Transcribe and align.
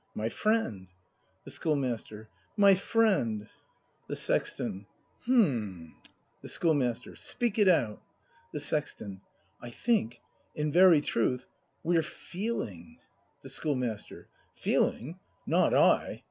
My 0.15 0.29
friend! 0.29 0.87
The 1.45 1.51
Schoolmaster. 1.51 2.27
My 2.57 2.73
friend! 2.73 3.47
The 4.07 4.15
Sexton. 4.15 4.87
H'm! 5.25 5.27
ACT 5.27 5.27
V] 5.27 5.35
BRAND 5.35 5.93
225 6.41 6.41
The 6.41 6.47
Schoolmaster. 6.49 7.15
Speak 7.17 7.59
it 7.59 7.67
out! 7.67 8.01
The 8.51 8.59
Sexton. 8.59 9.21
I 9.61 9.69
think, 9.69 10.19
in 10.55 10.71
very 10.71 11.01
truth, 11.01 11.45
we're 11.83 12.01
feeHng! 12.01 12.97
The 13.43 13.49
Schoolmaster. 13.49 14.27
Feeling.? 14.55 15.19
Not 15.45 15.75
I! 15.75 16.19